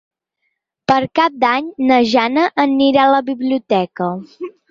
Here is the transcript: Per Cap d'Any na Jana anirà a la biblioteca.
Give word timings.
Per 0.91 0.95
Cap 1.19 1.35
d'Any 1.43 1.67
na 1.91 1.99
Jana 2.13 2.47
anirà 2.65 3.05
a 3.05 3.13
la 3.17 3.23
biblioteca. 3.31 4.09